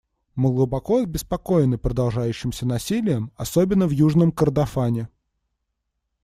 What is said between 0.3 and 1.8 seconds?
Мы глубоко обеспокоены